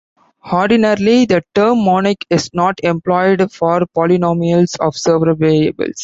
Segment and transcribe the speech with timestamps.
[0.51, 5.99] Ordinarily, the term "monic" is not employed for polynomials of several variables.